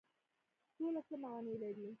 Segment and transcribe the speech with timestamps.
[0.75, 1.87] سوله څه معنی لري؟